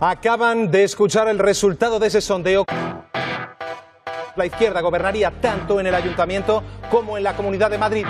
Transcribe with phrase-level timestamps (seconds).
[0.00, 2.64] Acaban de escuchar el resultado de ese sondeo.
[4.36, 8.06] La izquierda gobernaría tanto en el ayuntamiento como en la Comunidad de Madrid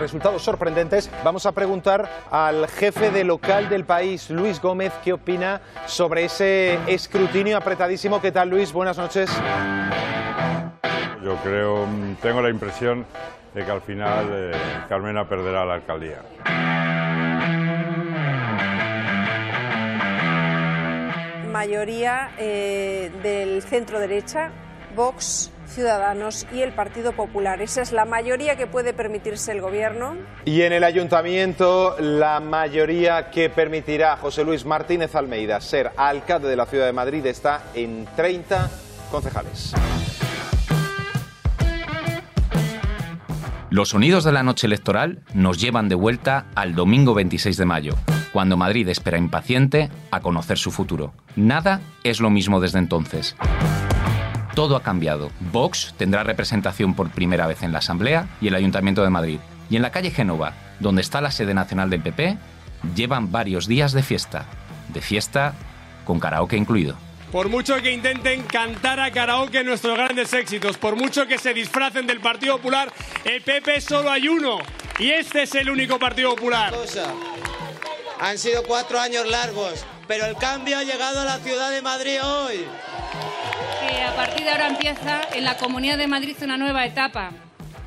[0.00, 1.10] resultados sorprendentes.
[1.22, 6.78] Vamos a preguntar al jefe de local del país, Luis Gómez, qué opina sobre ese
[6.92, 8.20] escrutinio apretadísimo.
[8.20, 8.72] ¿Qué tal, Luis?
[8.72, 9.30] Buenas noches.
[11.22, 11.86] Yo creo,
[12.22, 13.04] tengo la impresión
[13.54, 14.52] de que al final eh,
[14.88, 16.22] Carmena perderá la alcaldía.
[21.50, 24.50] Mayoría eh, del centro derecha,
[24.94, 27.60] Vox, Ciudadanos y el Partido Popular.
[27.62, 30.16] Esa es la mayoría que puede permitirse el Gobierno.
[30.44, 36.48] Y en el Ayuntamiento, la mayoría que permitirá a José Luis Martínez Almeida ser alcalde
[36.48, 38.70] de la Ciudad de Madrid está en 30
[39.10, 39.74] concejales.
[43.70, 47.94] Los sonidos de la noche electoral nos llevan de vuelta al domingo 26 de mayo,
[48.32, 51.12] cuando Madrid espera impaciente a conocer su futuro.
[51.36, 53.36] Nada es lo mismo desde entonces
[54.54, 55.30] todo ha cambiado.
[55.52, 59.38] Vox tendrá representación por primera vez en la Asamblea y el Ayuntamiento de Madrid.
[59.70, 62.36] Y en la calle Génova, donde está la sede nacional del PP,
[62.94, 64.44] llevan varios días de fiesta.
[64.88, 65.54] De fiesta
[66.04, 66.96] con karaoke incluido.
[67.32, 72.06] Por mucho que intenten cantar a karaoke nuestros grandes éxitos, por mucho que se disfracen
[72.06, 72.92] del Partido Popular,
[73.24, 74.58] el PP solo hay uno.
[74.98, 76.74] Y este es el único Partido Popular.
[78.20, 82.18] Han sido cuatro años largos, pero el cambio ha llegado a la ciudad de Madrid
[82.22, 82.66] hoy
[84.10, 87.30] a partir de ahora empieza en la Comunidad de Madrid una nueva etapa,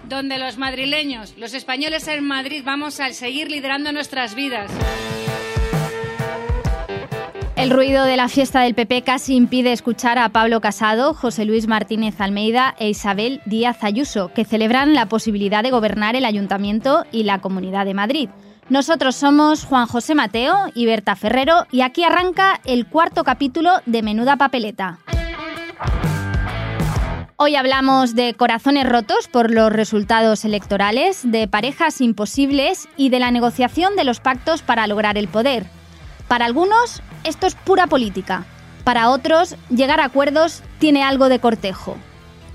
[0.07, 4.71] donde los madrileños, los españoles en Madrid, vamos a seguir liderando nuestras vidas.
[7.55, 11.67] El ruido de la fiesta del PP casi impide escuchar a Pablo Casado, José Luis
[11.67, 17.23] Martínez Almeida e Isabel Díaz Ayuso, que celebran la posibilidad de gobernar el Ayuntamiento y
[17.23, 18.29] la Comunidad de Madrid.
[18.69, 24.01] Nosotros somos Juan José Mateo y Berta Ferrero y aquí arranca el cuarto capítulo de
[24.01, 24.99] Menuda Papeleta.
[27.35, 33.31] Hoy hablamos de corazones rotos por los resultados electorales, de parejas imposibles y de la
[33.31, 35.65] negociación de los pactos para lograr el poder.
[36.29, 38.45] Para algunos, esto es pura política.
[38.85, 41.97] Para otros, llegar a acuerdos tiene algo de cortejo.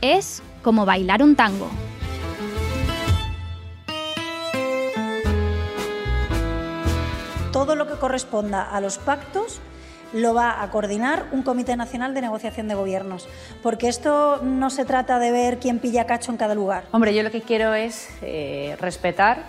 [0.01, 1.71] Es como bailar un tango.
[8.09, 9.61] Corresponda a los pactos
[10.15, 13.29] lo va a coordinar un Comité Nacional de Negociación de Gobiernos,
[13.63, 16.85] porque esto no se trata de ver quién pilla cacho en cada lugar.
[16.93, 19.43] Hombre, yo lo que quiero es eh, respetar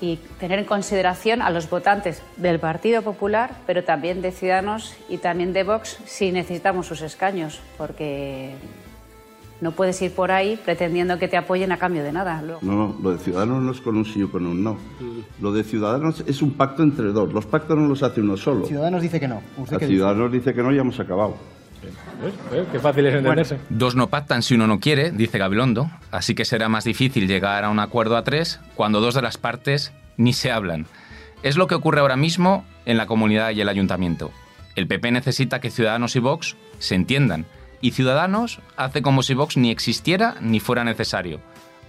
[0.00, 5.18] y tener en consideración a los votantes del Partido Popular, pero también de Ciudadanos y
[5.18, 8.54] también de Vox si necesitamos sus escaños, porque
[9.60, 12.42] no puedes ir por ahí pretendiendo que te apoyen a cambio de nada.
[12.42, 14.76] No, no, lo de Ciudadanos no es con un sí o con un no.
[15.40, 17.32] Lo de Ciudadanos es un pacto entre dos.
[17.32, 18.66] Los pactos no los hace uno solo.
[18.66, 19.42] Ciudadanos dice que no.
[19.78, 20.54] Ciudadanos dice?
[20.54, 21.36] que no y hemos acabado.
[22.72, 23.58] Qué fácil es entenderse.
[23.68, 27.64] dos no pactan si uno no quiere, dice Gabilondo, así que será más difícil llegar
[27.64, 30.86] a un acuerdo a tres cuando dos de las partes ni se hablan.
[31.42, 34.30] Es lo que ocurre ahora mismo en la comunidad y el ayuntamiento.
[34.74, 37.46] El PP necesita que Ciudadanos y Vox se entiendan
[37.80, 41.40] y Ciudadanos hace como si Vox ni existiera ni fuera necesario.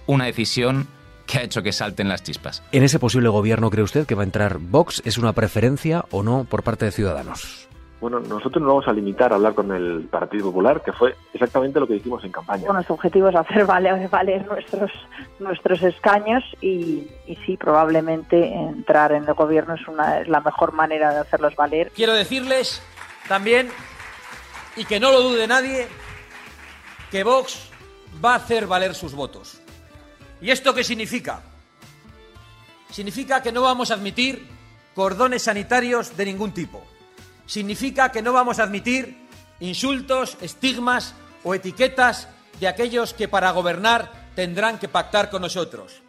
[0.06, 0.86] Una decisión
[1.26, 2.62] que ha hecho que salten las chispas.
[2.72, 5.02] ¿En ese posible gobierno cree usted que va a entrar Vox?
[5.04, 7.68] ¿Es una preferencia o no por parte de Ciudadanos?
[8.00, 11.80] Bueno, nosotros nos vamos a limitar a hablar con el Partido Popular, que fue exactamente
[11.80, 12.60] lo que hicimos en campaña.
[12.60, 14.92] Bueno, nuestro objetivo es hacer valer, valer nuestros,
[15.40, 20.72] nuestros escaños y, y, sí, probablemente entrar en el gobierno es, una, es la mejor
[20.72, 21.90] manera de hacerlos valer.
[21.92, 22.80] Quiero decirles
[23.26, 23.68] también
[24.78, 25.88] y que no lo dude nadie,
[27.10, 27.58] que Vox
[28.24, 29.60] va a hacer valer sus votos.
[30.40, 31.42] ¿Y esto qué significa?
[32.88, 34.46] Significa que no vamos a admitir
[34.94, 36.86] cordones sanitarios de ningún tipo.
[37.44, 39.26] Significa que no vamos a admitir
[39.58, 42.28] insultos, estigmas o etiquetas
[42.60, 46.02] de aquellos que para gobernar tendrán que pactar con nosotros.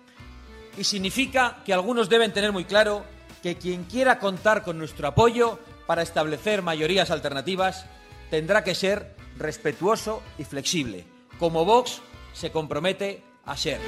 [0.77, 3.03] Y significa que algunos deben tener muy claro
[3.41, 7.87] que quien quiera contar con nuestro apoyo para establecer mayorías alternativas
[8.29, 11.05] tendrá que ser respetuoso y flexible,
[11.37, 12.01] como Vox
[12.33, 13.79] se compromete a ser.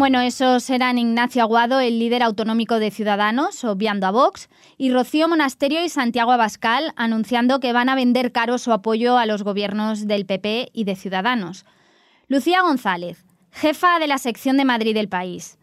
[0.00, 4.48] Bueno, esos eran Ignacio Aguado, el líder autonómico de Ciudadanos, obviando a Vox,
[4.78, 9.26] y Rocío Monasterio y Santiago Abascal, anunciando que van a vender caro su apoyo a
[9.26, 11.66] los gobiernos del PP y de Ciudadanos.
[12.28, 15.58] Lucía González, jefa de la sección de Madrid del país.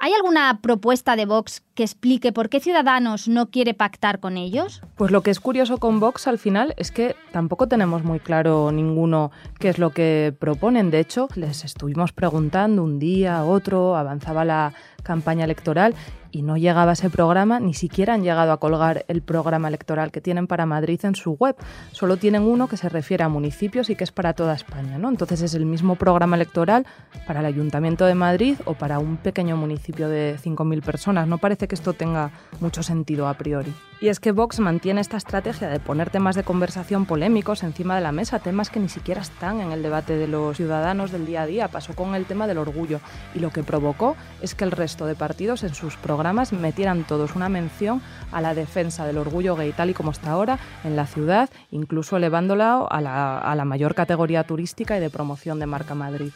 [0.00, 4.82] ¿Hay alguna propuesta de Vox que explique por qué Ciudadanos no quiere pactar con ellos?
[4.96, 8.72] Pues lo que es curioso con Vox al final es que tampoco tenemos muy claro
[8.72, 10.90] ninguno qué es lo que proponen.
[10.90, 15.94] De hecho, les estuvimos preguntando un día, otro, avanzaba la campaña electoral
[16.34, 20.20] y no llegaba ese programa, ni siquiera han llegado a colgar el programa electoral que
[20.20, 21.54] tienen para Madrid en su web.
[21.92, 25.08] Solo tienen uno que se refiere a municipios y que es para toda España, ¿no?
[25.08, 26.86] Entonces es el mismo programa electoral
[27.26, 31.28] para el Ayuntamiento de Madrid o para un pequeño municipio de 5.000 personas.
[31.28, 33.72] No parece que esto tenga mucho sentido a priori.
[34.04, 38.02] Y es que Vox mantiene esta estrategia de poner temas de conversación polémicos encima de
[38.02, 41.40] la mesa, temas que ni siquiera están en el debate de los ciudadanos del día
[41.40, 41.68] a día.
[41.68, 43.00] Pasó con el tema del orgullo
[43.34, 47.34] y lo que provocó es que el resto de partidos en sus programas metieran todos
[47.34, 51.06] una mención a la defensa del orgullo gay tal y como está ahora en la
[51.06, 56.30] ciudad, incluso elevándola a la, mayor categoría turística y de promoción de marca Madrid.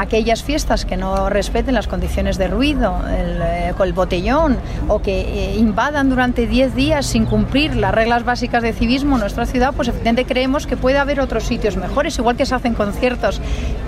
[0.00, 4.58] Aquellas fiestas que no respeten las condiciones de ruido, el, eh, con el botellón
[4.88, 9.20] o que eh, invadan durante 10 días sin cumplir las reglas básicas de civismo en
[9.20, 12.74] nuestra ciudad, pues efectivamente creemos que puede haber otros sitios mejores, igual que se hacen
[12.74, 13.42] conciertos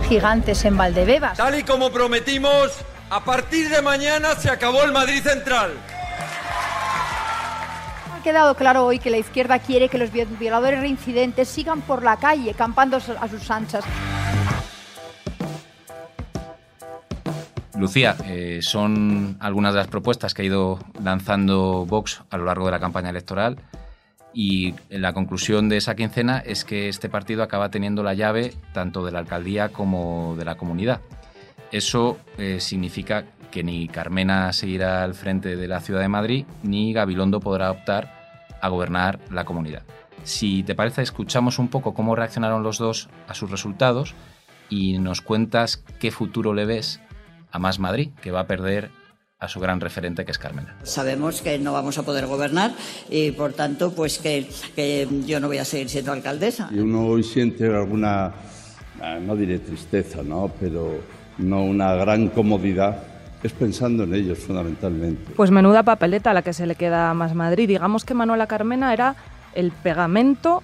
[0.09, 1.38] gigantes en Valdebebas.
[1.38, 2.73] Tal y como prometimos,
[3.08, 5.73] a partir de mañana se acabó el Madrid Central.
[8.15, 12.19] Ha quedado claro hoy que la izquierda quiere que los violadores reincidentes sigan por la
[12.19, 13.82] calle, campando a sus anchas.
[17.82, 22.67] Lucía, eh, son algunas de las propuestas que ha ido lanzando Vox a lo largo
[22.67, 23.56] de la campaña electoral
[24.32, 29.05] y la conclusión de esa quincena es que este partido acaba teniendo la llave tanto
[29.05, 31.00] de la alcaldía como de la comunidad.
[31.73, 36.93] Eso eh, significa que ni Carmena seguirá al frente de la ciudad de Madrid ni
[36.93, 39.82] Gabilondo podrá optar a gobernar la comunidad.
[40.23, 44.14] Si te parece, escuchamos un poco cómo reaccionaron los dos a sus resultados
[44.70, 47.02] y nos cuentas qué futuro le ves
[47.53, 48.91] a Más Madrid, que va a perder
[49.39, 50.77] a su gran referente que es Carmena.
[50.85, 52.73] Sabemos que no vamos a poder gobernar
[53.11, 56.69] y por tanto pues que, que yo no voy a seguir siendo alcaldesa.
[56.73, 58.33] Y uno hoy siente alguna,
[59.01, 60.51] ah, no diré tristeza, ¿no?
[60.61, 61.01] pero
[61.39, 63.03] no una gran comodidad
[63.43, 65.33] es pensando en ellos fundamentalmente.
[65.35, 67.67] Pues menuda papeleta la que se le queda a Más Madrid.
[67.67, 69.17] Digamos que Manuela Carmena era
[69.55, 70.63] el pegamento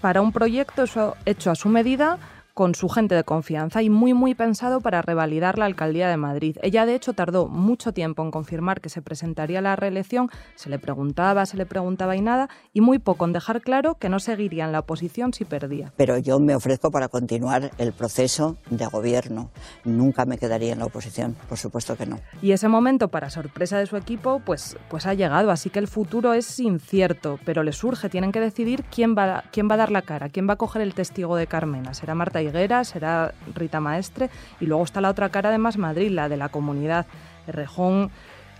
[0.00, 0.84] para un proyecto
[1.24, 2.18] hecho a su medida
[2.54, 6.56] con su gente de confianza y muy muy pensado para revalidar la alcaldía de Madrid.
[6.62, 10.70] Ella de hecho tardó mucho tiempo en confirmar que se presentaría a la reelección, se
[10.70, 14.20] le preguntaba, se le preguntaba y nada, y muy poco en dejar claro que no
[14.20, 15.92] seguiría en la oposición si perdía.
[15.96, 19.50] Pero yo me ofrezco para continuar el proceso de gobierno.
[19.84, 22.20] Nunca me quedaría en la oposición, por supuesto que no.
[22.40, 25.88] Y ese momento, para sorpresa de su equipo, pues, pues ha llegado, así que el
[25.88, 29.90] futuro es incierto, pero le surge, tienen que decidir quién va, quién va a dar
[29.90, 31.94] la cara, quién va a coger el testigo de Carmena.
[31.94, 34.30] ¿Será Marta Higuera, será Rita Maestre
[34.60, 37.06] y luego está la otra cara de Más Madrid, la de la comunidad.
[37.46, 38.10] Rejón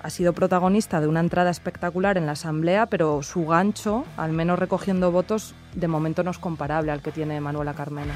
[0.02, 4.58] ha sido protagonista de una entrada espectacular en la Asamblea, pero su gancho, al menos
[4.58, 8.12] recogiendo votos, de momento no es comparable al que tiene Manuela Carmena.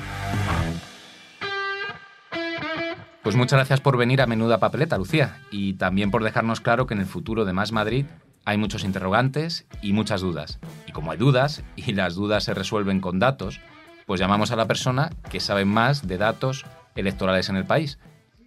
[3.22, 6.94] Pues muchas gracias por venir a Menuda Papeleta, Lucía, y también por dejarnos claro que
[6.94, 8.06] en el futuro de Más Madrid
[8.44, 10.58] hay muchos interrogantes y muchas dudas.
[10.86, 13.60] Y como hay dudas, y las dudas se resuelven con datos,
[14.08, 16.64] pues llamamos a la persona que sabe más de datos
[16.96, 17.98] electorales en el país.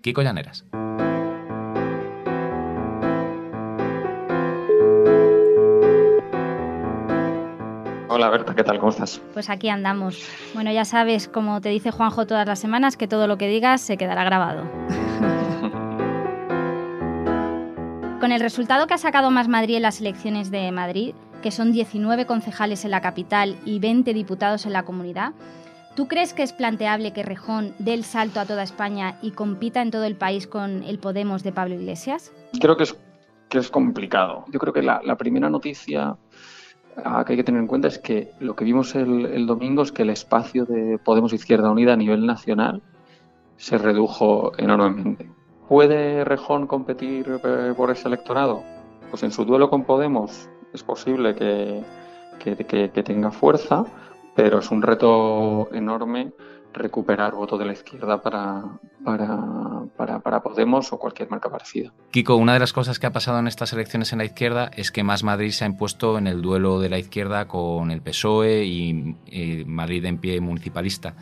[0.02, 0.66] Kiko Llaneras.
[8.10, 8.80] Hola Berta, ¿qué tal?
[8.80, 9.22] ¿Cómo estás?
[9.34, 10.28] Pues aquí andamos.
[10.56, 13.82] Bueno, ya sabes, como te dice Juanjo todas las semanas, que todo lo que digas
[13.82, 14.64] se quedará grabado.
[18.20, 21.72] Con el resultado que ha sacado Más Madrid en las elecciones de Madrid, que son
[21.72, 25.34] 19 concejales en la capital y 20 diputados en la comunidad.
[25.96, 29.82] ¿Tú crees que es planteable que Rejón dé el salto a toda España y compita
[29.82, 32.32] en todo el país con el Podemos de Pablo Iglesias?
[32.60, 32.98] Creo que es,
[33.50, 34.46] que es complicado.
[34.52, 36.16] Yo creo que la, primera noticia
[37.04, 39.84] ah, que hay que tener en cuenta es que lo que vimos el, el domingo
[39.84, 42.82] es que el espacio de Podemos Izquierda Unida a nivel nacional
[43.58, 45.30] se redujo enormemente.
[45.68, 48.64] ¿Puede Rejón competir eh, por ese electorado?
[49.10, 51.84] Pues en su duelo con Podemos es posible que,
[52.40, 53.86] que, tenga fuerza,
[54.36, 56.32] pero es un reto enorme
[56.74, 58.64] recuperar voto de la izquierda para,
[59.04, 61.92] para, para, Podemos o cualquier marca parecida.
[62.12, 64.92] Kiko, una de las cosas que ha pasado en estas elecciones en la izquierda es
[64.92, 68.64] que Más Madrid se ha impuesto en el duelo de la izquierda con el PSOE
[68.64, 71.16] y, y Madrid en pie municipalista.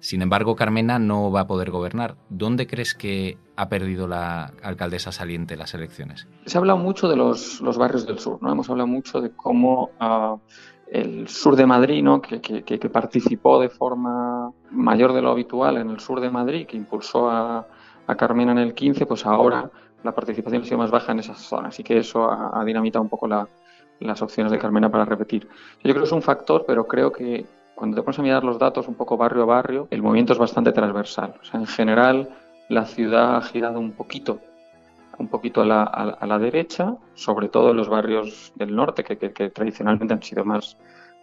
[0.00, 2.16] Sin embargo, Carmena no va a poder gobernar.
[2.28, 6.28] ¿Dónde crees que ha perdido la alcaldesa saliente las elecciones?
[6.44, 8.52] Se ha hablado mucho de los, barrios del sur, ¿no?
[8.52, 10.36] Hemos hablado mucho de cómo ah,
[10.90, 12.20] el sur de Madrid, ¿no?
[12.20, 16.76] que, que, participó de forma mayor de lo habitual en el sur de Madrid, que
[16.76, 17.66] impulsó a,
[18.06, 19.70] a Carmena en el 15, pues ahora
[20.02, 21.74] la participación ha sido más baja en esas zonas.
[21.74, 23.48] Así que eso ha, dinamitado un poco la,
[24.00, 25.48] las opciones de Carmena para repetir.
[25.82, 27.44] Yo creo que es un factor, pero creo que
[27.76, 30.38] cuando te pones a mirar los datos un poco barrio a barrio, el movimiento es
[30.38, 31.34] bastante transversal.
[31.52, 32.30] En general,
[32.68, 34.40] la ciudad ha girado un poquito
[35.18, 39.16] un poquito a la, a, la derecha, sobre todo en los barrios del norte, que,
[39.50, 40.76] tradicionalmente han sido más,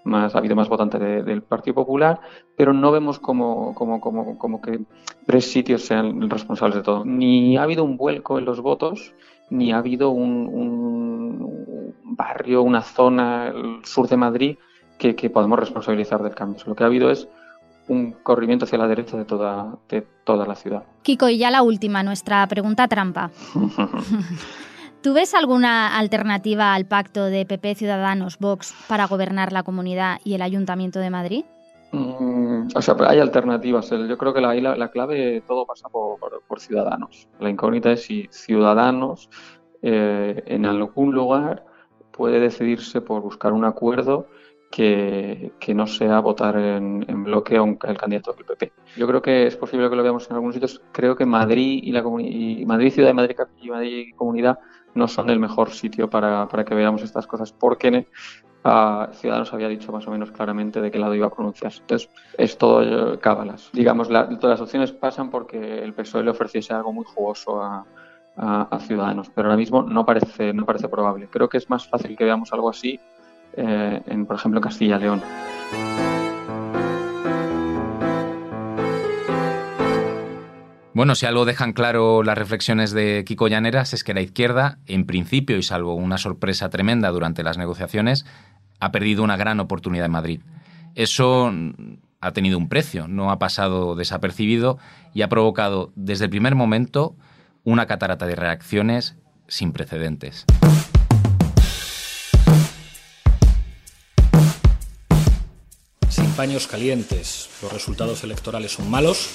[0.03, 2.19] más, ha habido más votantes de, del Partido Popular,
[2.57, 4.79] pero no vemos como, como, como, como que
[5.25, 7.05] tres sitios sean responsables de todo.
[7.05, 9.13] Ni ha habido un vuelco en los votos,
[9.50, 14.57] ni ha habido un barrio, una zona, el sur de Madrid,
[15.03, 16.63] que, que podemos responsabilizar del cambio.
[16.65, 17.27] Lo que ha habido es
[17.89, 20.83] un corrimiento hacia la derecha de toda, de toda la ciudad.
[21.01, 23.29] Kiko, y ya la última, nuestra pregunta trampa.
[25.01, 30.36] ¿Tú ves alguna alternativa al pacto de PP Ciudadanos Vox para gobernar la comunidad y
[30.36, 31.43] el Ayuntamiento de Madrid?
[31.91, 33.89] Mm, o sea, hay alternativas.
[33.89, 37.27] Yo creo que la, la, la clave todo pasa por, por, por, Ciudadanos.
[37.41, 39.29] La incógnita es si Ciudadanos
[39.81, 41.65] eh, en algún lugar
[42.12, 44.27] puede decidirse por buscar un acuerdo
[44.73, 48.73] que, no sea votar en, en bloque a un, candidato del PP.
[48.97, 50.81] Yo creo que es posible que lo veamos en algunos sitios.
[50.91, 53.35] Creo que Madrid y, la y Madrid Ciudad de Madrid
[53.83, 54.57] y Comunidad
[54.95, 58.07] no son el mejor sitio para, para que veamos estas cosas, porque
[58.65, 61.81] uh, Ciudadanos había dicho más o menos claramente de qué lado iba a pronunciarse.
[61.81, 63.69] Entonces, es todo cábalas.
[63.73, 67.85] Digamos, la, todas las opciones pasan porque el PSOE le ofreciese algo muy jugoso a,
[68.37, 71.27] a, Ciudadanos, pero ahora mismo no parece, no parece probable.
[71.29, 72.99] Creo que es más fácil que veamos algo así
[73.55, 75.22] eh, en, por ejemplo, Castilla y León.
[80.93, 85.05] Bueno, si algo dejan claro las reflexiones de Kiko Llaneras es que la izquierda, en
[85.05, 88.25] principio y salvo una sorpresa tremenda durante las negociaciones,
[88.79, 90.41] ha perdido una gran oportunidad en Madrid.
[90.93, 91.51] Eso
[92.22, 94.77] ha tenido un precio, no ha pasado desapercibido
[95.15, 97.15] y ha provocado desde el primer momento
[97.63, 99.17] una catarata de reacciones
[99.48, 100.45] sin precedentes.
[106.33, 109.29] Paños calientes, los resultados electorales son malos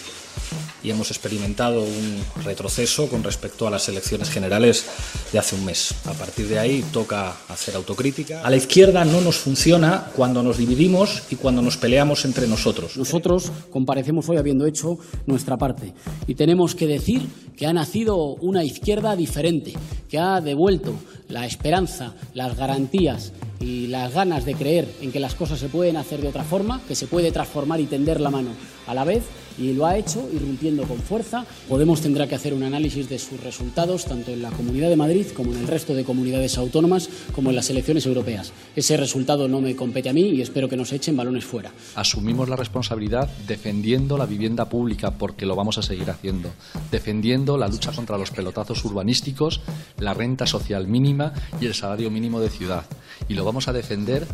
[0.82, 4.86] y hemos experimentado un retroceso con respecto a las elecciones generales
[5.32, 5.94] de hace un mes.
[6.04, 8.42] A partir de ahí toca hacer autocrítica.
[8.42, 12.96] A la izquierda no nos funciona cuando nos dividimos y cuando nos peleamos entre nosotros.
[12.96, 15.94] Nosotros comparecemos hoy habiendo hecho nuestra parte
[16.26, 17.26] y tenemos que decir
[17.56, 19.74] que ha nacido una izquierda diferente,
[20.08, 20.94] que ha devuelto
[21.28, 25.96] la esperanza, las garantías y las ganas de creer en que las cosas se pueden
[25.96, 28.50] hacer de otra forma, que se puede transformar y tender la mano
[28.86, 29.24] a la vez
[29.58, 31.44] y lo ha hecho irrumpiendo con fuerza.
[31.68, 35.26] Podemos tendrá que hacer un análisis de sus resultados tanto en la Comunidad de Madrid
[35.34, 38.52] como en el resto de comunidades autónomas como en las elecciones europeas.
[38.76, 41.72] Ese resultado no me compete a mí y espero que nos echen balones fuera.
[41.94, 46.50] Asumimos la responsabilidad defendiendo la vivienda pública porque lo vamos a seguir haciendo,
[46.90, 49.60] defendiendo la lucha contra los pelotazos urbanísticos,
[49.98, 52.84] la renta social mínima y el salario mínimo de ciudad.
[53.28, 54.26] Y lo vamos a defender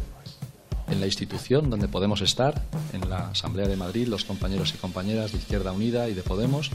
[0.88, 2.62] en la institución donde podemos estar,
[2.92, 6.70] en la Asamblea de Madrid, los compañeros y compañeras de Izquierda Unida y de Podemos,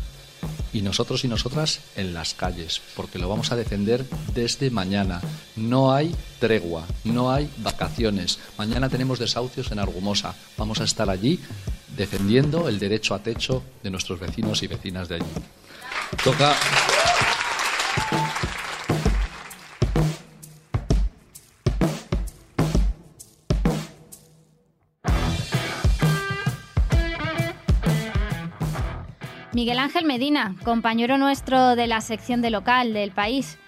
[0.71, 5.21] y nosotros y nosotras en las calles, porque lo vamos a defender desde mañana.
[5.55, 8.39] No hay tregua, no hay vacaciones.
[8.57, 10.35] Mañana tenemos desahucios en Argumosa.
[10.57, 11.39] Vamos a estar allí
[11.97, 15.25] defendiendo el derecho a techo de nuestros vecinos y vecinas de allí.
[16.23, 16.55] Toca.
[29.59, 33.59] Miguel Ángel Medina, compañero nuestro de la sección de local del país.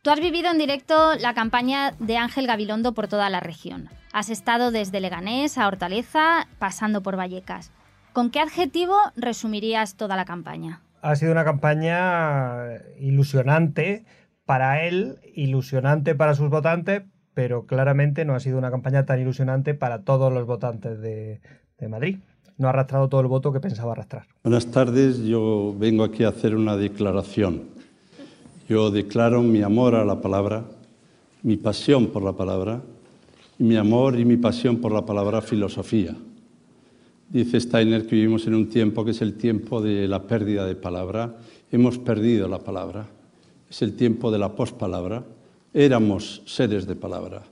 [0.00, 3.88] Tú has vivido en directo la campaña de Ángel Gabilondo por toda la región.
[4.12, 7.72] Has estado desde Leganés a Hortaleza, pasando por Vallecas.
[8.12, 10.82] ¿Con qué adjetivo resumirías toda la campaña?
[11.02, 14.04] Ha sido una campaña ilusionante
[14.44, 17.02] para él, ilusionante para sus votantes,
[17.34, 21.40] pero claramente no ha sido una campaña tan ilusionante para todos los votantes de,
[21.76, 22.18] de Madrid
[22.60, 24.26] no ha arrastrado todo el voto que pensaba arrastrar.
[24.44, 27.62] Buenas tardes, yo vengo aquí a hacer una declaración.
[28.68, 30.64] Yo declaro mi amor a la palabra,
[31.42, 32.82] mi pasión por la palabra,
[33.56, 36.14] mi amor y mi pasión por la palabra filosofía.
[37.30, 40.74] Dice Steiner que vivimos en un tiempo que es el tiempo de la pérdida de
[40.74, 41.36] palabra.
[41.72, 43.06] Hemos perdido la palabra.
[43.70, 45.24] Es el tiempo de la pospalabra.
[45.72, 47.42] Éramos seres de palabra.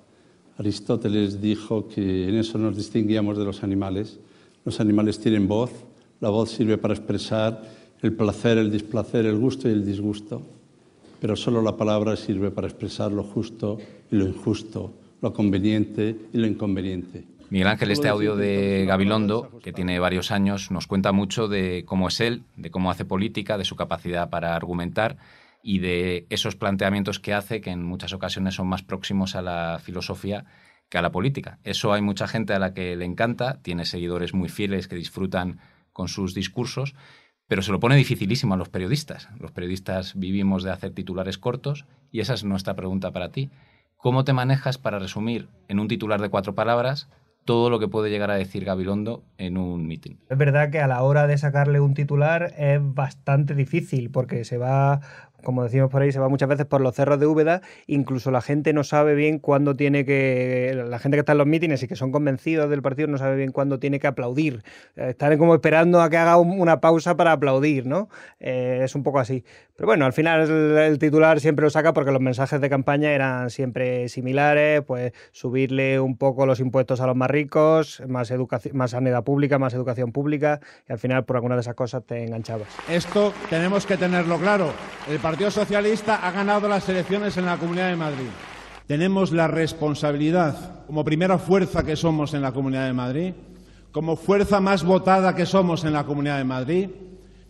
[0.59, 4.19] Aristóteles dijo que en eso nos distinguíamos de los animales
[4.69, 5.71] los animales tienen voz,
[6.21, 7.63] la voz sirve para expresar
[8.03, 10.43] el placer, el displacer, el gusto y el disgusto,
[11.23, 13.79] pero solo la palabra sirve para expresar lo justo
[14.11, 17.25] y lo injusto, lo conveniente y lo inconveniente.
[17.49, 22.09] Miguel Ángel, este audio de Gabilondo, que tiene varios años, nos cuenta mucho de cómo
[22.09, 25.17] es él, de cómo hace política, de su capacidad para argumentar
[25.63, 29.81] y de esos planteamientos que hace que en muchas ocasiones son más próximos a la
[29.83, 30.45] filosofía
[30.89, 31.59] que a la política.
[31.65, 35.59] Eso hay mucha gente a la que le encanta, tiene seguidores muy fieles que disfrutan
[35.93, 36.95] con sus discursos,
[37.47, 39.29] pero se lo pone dificilísimo a los periodistas.
[39.39, 43.51] Los periodistas vivimos de hacer titulares cortos y esa es nuestra pregunta para ti.
[43.97, 47.09] ¿Cómo te manejas para resumir en un titular de cuatro palabras
[47.49, 50.19] todo lo que puede llegar a decir Gabilondo en un mitin.
[50.29, 54.59] Es verdad que a la hora de sacarle un titular es bastante difícil porque se
[54.59, 55.01] va
[55.45, 58.41] como decimos por ahí, se va muchas veces por los cerros de Úbeda, incluso la
[58.41, 61.89] gente no sabe bien cuándo tiene que, la gente que está en los mítines y
[61.89, 64.63] que son convencidos del partido no sabe bien cuándo tiene que aplaudir,
[64.97, 68.09] eh, están como esperando a que haga una pausa para aplaudir, ¿no?
[68.41, 69.45] Eh, es un poco así.
[69.77, 73.49] Pero bueno, al final el, titular siempre lo saca porque los mensajes de campaña eran
[73.51, 78.33] siempre similares, pues subirle un poco los impuestos a los más ricos, más,
[78.73, 82.25] más sanidad pública, más educación pública, y al final por alguna de esas cosas te
[82.25, 82.67] enganchabas.
[82.89, 84.73] Esto tenemos que tenerlo claro.
[85.29, 88.29] Partido Socialista ha ganado las elecciones en la Comunidad de Madrid.
[88.87, 93.35] Tenemos la responsabilidad, como primera fuerza que somos en la Comunidad de Madrid,
[93.93, 96.89] como fuerza más votada que somos en la Comunidad de Madrid,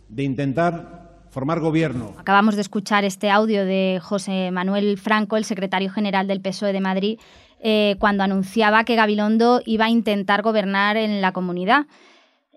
[0.09, 2.15] de intentar formar gobierno.
[2.17, 6.81] Acabamos de escuchar este audio de José Manuel Franco, el secretario general del PSOE de
[6.81, 7.17] Madrid,
[7.61, 11.85] eh, cuando anunciaba que Gabilondo iba a intentar gobernar en la comunidad.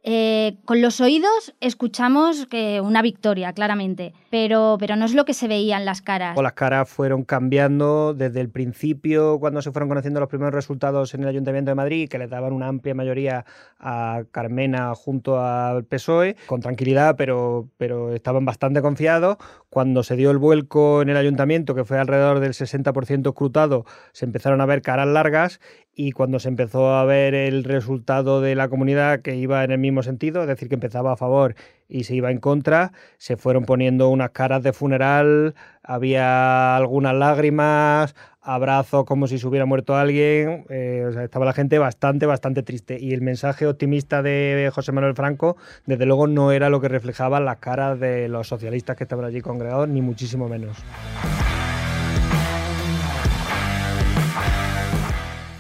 [0.05, 5.33] Eh, con los oídos escuchamos que una victoria, claramente, pero, pero no es lo que
[5.33, 6.37] se veía en las caras.
[6.41, 11.23] las caras fueron cambiando desde el principio, cuando se fueron conociendo los primeros resultados en
[11.23, 13.45] el Ayuntamiento de Madrid, que le daban una amplia mayoría
[13.79, 19.37] a Carmena junto al PSOE, con tranquilidad, pero, pero estaban bastante confiados.
[19.71, 24.25] Cuando se dio el vuelco en el Ayuntamiento, que fue alrededor del 60% escrutado, se
[24.25, 25.61] empezaron a ver caras largas
[25.95, 29.79] y cuando se empezó a ver el resultado de la comunidad que iba en el
[29.79, 31.55] mismo sentido, es decir, que empezaba a favor
[31.89, 38.15] y se iba en contra, se fueron poniendo unas caras de funeral, había algunas lágrimas,
[38.41, 42.99] abrazos como si se hubiera muerto alguien, eh, estaba la gente bastante, bastante triste.
[42.99, 47.45] Y el mensaje optimista de José Manuel Franco, desde luego, no era lo que reflejaban
[47.45, 50.79] las caras de los socialistas que estaban allí congregados, ni muchísimo menos.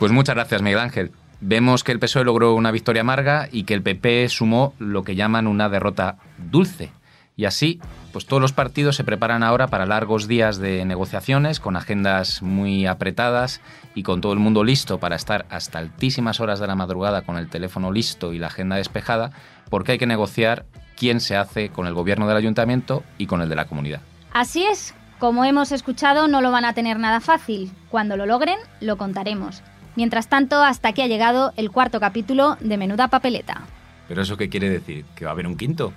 [0.02, 1.12] Pues muchas gracias, Miguel Ángel.
[1.40, 5.14] Vemos que el PSOE logró una victoria amarga y que el PP sumó lo que
[5.14, 6.90] llaman una derrota dulce.
[7.36, 7.80] Y así,
[8.12, 12.84] pues todos los partidos se preparan ahora para largos días de negociaciones, con agendas muy
[12.84, 13.60] apretadas
[13.94, 17.36] y con todo el mundo listo para estar hasta altísimas horas de la madrugada con
[17.36, 19.30] el teléfono listo y la agenda despejada,
[19.70, 23.48] porque hay que negociar quién se hace con el gobierno del ayuntamiento y con el
[23.48, 24.00] de la comunidad.
[24.32, 27.70] Así es, como hemos escuchado, no lo van a tener nada fácil.
[27.88, 29.62] Cuando lo logren, lo contaremos.
[29.96, 33.62] Mientras tanto, hasta aquí ha llegado el cuarto capítulo de Menuda Papeleta.
[34.08, 35.04] ¿Pero eso qué quiere decir?
[35.14, 35.92] ¿Que va a haber un quinto?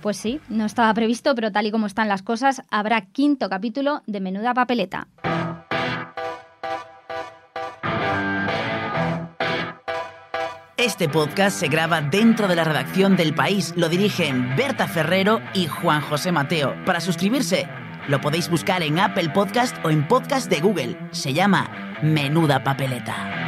[0.00, 4.02] Pues sí, no estaba previsto, pero tal y como están las cosas, habrá quinto capítulo
[4.06, 5.08] de Menuda Papeleta.
[10.76, 13.72] Este podcast se graba dentro de la redacción del país.
[13.76, 16.74] Lo dirigen Berta Ferrero y Juan José Mateo.
[16.84, 17.66] Para suscribirse,
[18.08, 20.98] lo podéis buscar en Apple Podcast o en Podcast de Google.
[21.12, 23.43] Se llama Menuda Papeleta.